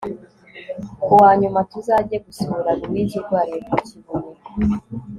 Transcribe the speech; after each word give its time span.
ku 1.03 1.11
wa 1.21 1.31
nyuma 1.41 1.59
tuzajye 1.71 2.17
gusura 2.25 2.69
louise 2.79 3.15
urwariye 3.19 3.59
ku 3.67 3.75
kibuye 3.85 4.31